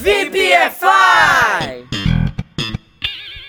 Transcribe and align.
VPFI! 0.00 1.84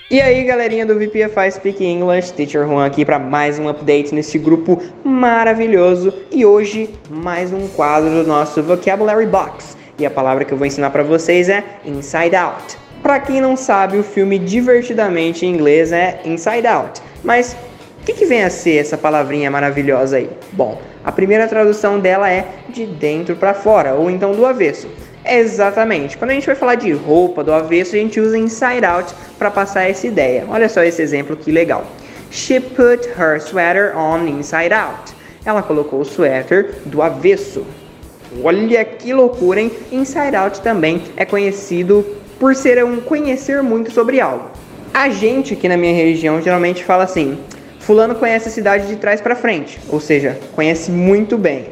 E 0.10 0.20
aí, 0.20 0.44
galerinha 0.44 0.86
do 0.86 0.96
VPFI 0.96 1.50
Speak 1.50 1.82
English, 1.82 2.34
Teacher 2.34 2.68
Juan 2.68 2.86
aqui 2.86 3.06
para 3.06 3.18
mais 3.18 3.58
um 3.58 3.70
update 3.70 4.14
nesse 4.14 4.38
grupo 4.38 4.84
maravilhoso 5.02 6.14
e 6.30 6.46
hoje 6.46 6.94
mais 7.10 7.54
um 7.54 7.70
quadro 7.70 8.10
do 8.10 8.28
nosso 8.28 8.62
Vocabulary 8.62 9.28
Box. 9.28 9.78
E 9.98 10.06
a 10.06 10.12
palavra 10.12 10.44
que 10.44 10.52
eu 10.52 10.58
vou 10.58 10.68
ensinar 10.68 10.90
para 10.90 11.04
vocês 11.04 11.48
é 11.48 11.64
Inside 11.86 12.36
Out. 12.36 12.78
Para 13.02 13.22
quem 13.22 13.40
não 13.40 13.56
sabe, 13.56 13.98
o 13.98 14.04
filme 14.04 14.38
divertidamente 14.38 15.46
em 15.46 15.54
inglês 15.54 15.94
é 15.94 16.20
Inside 16.26 16.68
Out. 16.68 17.02
Mas 17.24 17.56
o 18.02 18.04
que, 18.04 18.12
que 18.12 18.26
vem 18.26 18.44
a 18.44 18.50
ser 18.50 18.76
essa 18.76 18.98
palavrinha 18.98 19.50
maravilhosa 19.50 20.18
aí? 20.18 20.30
Bom, 20.52 20.82
a 21.02 21.14
primeira 21.14 21.48
tradução 21.48 21.98
dela 21.98 22.30
é 22.30 22.46
de 22.68 22.86
dentro 22.86 23.38
para 23.38 23.54
fora, 23.54 23.94
ou 23.94 24.12
então 24.12 24.34
do 24.34 24.46
avesso. 24.46 24.90
Exatamente. 25.26 26.18
Quando 26.18 26.32
a 26.32 26.34
gente 26.34 26.46
vai 26.46 26.56
falar 26.56 26.76
de 26.76 26.92
roupa 26.92 27.44
do 27.44 27.54
avesso, 27.54 27.96
a 27.96 28.00
gente 28.00 28.20
usa 28.20 28.38
inside 28.38 28.86
out 28.86 29.14
para 29.38 29.52
passar 29.52 29.90
essa 29.90 30.08
ideia. 30.08 30.46
Olha 30.50 30.68
só 30.68 30.84
esse 30.84 31.02
exemplo 31.02 31.36
que 31.36 31.52
legal. 31.52 31.86
She 32.32 32.60
put 32.60 33.08
her 33.20 33.40
sweater 33.40 33.96
on 33.96 34.28
inside 34.28 34.74
out. 34.74 35.14
Ela 35.46 35.62
colocou 35.62 36.02
o 36.02 36.06
suéter 36.06 36.76
do 36.86 37.02
avesso. 37.02 37.66
Olha 38.44 38.86
que 38.86 39.14
loucura, 39.14 39.60
hein? 39.60 39.72
Inside 39.92 40.36
out 40.36 40.62
também 40.62 41.04
é 41.18 41.26
conhecido 41.26 42.06
por 42.40 42.56
ser 42.56 42.84
um 42.84 43.02
conhecer 43.02 43.62
muito 43.62 43.92
sobre 43.92 44.22
algo. 44.22 44.50
A 44.94 45.10
gente 45.10 45.54
aqui 45.54 45.68
na 45.68 45.78
minha 45.78 45.94
região 45.94 46.42
geralmente 46.42 46.84
fala 46.84 47.04
assim: 47.04 47.38
Fulano 47.80 48.16
conhece 48.16 48.48
a 48.48 48.52
cidade 48.52 48.88
de 48.88 48.96
trás 48.96 49.20
para 49.20 49.36
frente, 49.36 49.80
ou 49.90 50.00
seja, 50.00 50.40
conhece 50.56 50.90
muito 50.90 51.38
bem. 51.38 51.66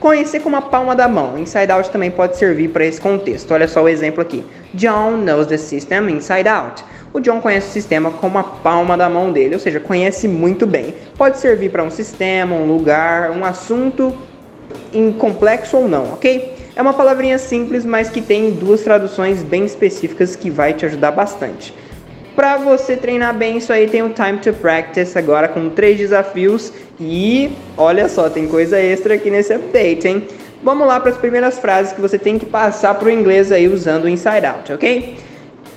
Conhecer 0.00 0.40
com 0.40 0.48
uma 0.48 0.62
palma 0.62 0.94
da 0.94 1.08
mão. 1.08 1.36
Inside 1.36 1.72
out 1.72 1.90
também 1.90 2.10
pode 2.10 2.36
servir 2.36 2.68
para 2.68 2.84
esse 2.84 3.00
contexto. 3.00 3.52
Olha 3.52 3.66
só 3.66 3.82
o 3.82 3.88
exemplo 3.88 4.22
aqui. 4.22 4.44
John 4.72 5.16
knows 5.16 5.48
the 5.48 5.56
system 5.56 6.08
inside 6.10 6.48
out. 6.48 6.84
O 7.12 7.18
John 7.18 7.40
conhece 7.40 7.68
o 7.68 7.72
sistema 7.72 8.10
com 8.10 8.28
uma 8.28 8.44
palma 8.44 8.96
da 8.96 9.08
mão 9.08 9.32
dele, 9.32 9.54
ou 9.54 9.60
seja, 9.60 9.80
conhece 9.80 10.28
muito 10.28 10.66
bem. 10.66 10.94
Pode 11.16 11.38
servir 11.38 11.70
para 11.70 11.82
um 11.82 11.90
sistema, 11.90 12.54
um 12.54 12.66
lugar, 12.66 13.32
um 13.32 13.44
assunto 13.44 14.16
em 14.92 15.12
complexo 15.12 15.76
ou 15.76 15.88
não, 15.88 16.12
ok? 16.12 16.54
É 16.76 16.82
uma 16.82 16.92
palavrinha 16.92 17.38
simples, 17.38 17.84
mas 17.84 18.08
que 18.08 18.20
tem 18.20 18.52
duas 18.52 18.82
traduções 18.82 19.42
bem 19.42 19.64
específicas 19.64 20.36
que 20.36 20.48
vai 20.48 20.74
te 20.74 20.86
ajudar 20.86 21.10
bastante. 21.10 21.74
Para 22.38 22.56
você 22.56 22.96
treinar 22.96 23.34
bem 23.34 23.56
isso 23.56 23.72
aí, 23.72 23.88
tem 23.88 24.00
o 24.00 24.10
Time 24.10 24.38
to 24.38 24.52
Practice 24.52 25.18
agora 25.18 25.48
com 25.48 25.70
três 25.70 25.98
desafios 25.98 26.72
e 27.00 27.50
olha 27.76 28.08
só, 28.08 28.30
tem 28.30 28.46
coisa 28.46 28.78
extra 28.78 29.14
aqui 29.14 29.28
nesse 29.28 29.52
update, 29.52 30.06
hein? 30.06 30.28
Vamos 30.62 30.86
lá 30.86 31.00
para 31.00 31.10
as 31.10 31.16
primeiras 31.16 31.58
frases 31.58 31.92
que 31.92 32.00
você 32.00 32.16
tem 32.16 32.38
que 32.38 32.46
passar 32.46 32.94
para 32.94 33.08
o 33.08 33.10
inglês 33.10 33.50
aí 33.50 33.66
usando 33.66 34.04
o 34.04 34.08
Inside 34.08 34.46
Out, 34.46 34.72
ok? 34.72 35.18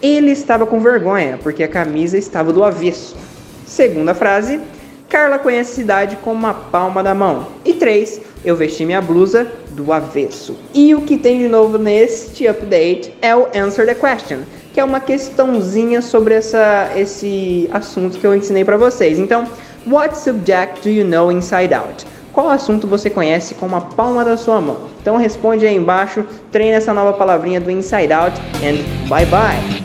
Ele 0.03 0.29
estava 0.29 0.67
com 0.67 0.79
vergonha 0.79 1.39
porque 1.41 1.63
a 1.63 1.67
camisa 1.67 2.15
estava 2.15 2.53
do 2.53 2.63
avesso. 2.63 3.17
Segunda 3.65 4.13
frase, 4.13 4.61
Carla 5.09 5.39
conhece 5.39 5.71
a 5.71 5.75
cidade 5.77 6.15
com 6.17 6.31
uma 6.31 6.53
palma 6.53 7.01
da 7.01 7.15
mão. 7.15 7.47
E 7.65 7.73
três, 7.73 8.21
eu 8.45 8.55
vesti 8.55 8.85
minha 8.85 9.01
blusa 9.01 9.51
do 9.71 9.91
avesso. 9.91 10.55
E 10.75 10.93
o 10.93 11.01
que 11.01 11.17
tem 11.17 11.39
de 11.39 11.47
novo 11.47 11.79
neste 11.79 12.47
update 12.47 13.15
é 13.19 13.35
o 13.35 13.47
Answer 13.55 13.87
the 13.87 13.95
Question 13.95 14.41
que 14.73 14.79
é 14.79 14.83
uma 14.83 14.99
questãozinha 14.99 16.01
sobre 16.01 16.33
essa, 16.35 16.91
esse 16.95 17.69
assunto 17.71 18.17
que 18.17 18.25
eu 18.25 18.35
ensinei 18.35 18.63
para 18.63 18.77
vocês. 18.77 19.19
Então, 19.19 19.45
what 19.85 20.17
subject 20.17 20.81
do 20.81 20.89
you 20.89 21.05
know 21.05 21.31
inside 21.31 21.73
out? 21.73 22.05
Qual 22.31 22.49
assunto 22.49 22.87
você 22.87 23.09
conhece 23.09 23.55
com 23.55 23.65
uma 23.65 23.81
palma 23.81 24.23
da 24.23 24.37
sua 24.37 24.61
mão? 24.61 24.89
Então 25.01 25.17
responde 25.17 25.65
aí 25.65 25.75
embaixo, 25.75 26.25
treine 26.51 26.71
essa 26.71 26.93
nova 26.93 27.13
palavrinha 27.13 27.59
do 27.59 27.69
inside 27.69 28.13
out 28.13 28.39
and 28.63 29.09
bye 29.09 29.25
bye. 29.25 29.80